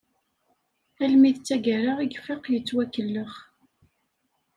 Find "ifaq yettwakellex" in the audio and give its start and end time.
2.17-3.33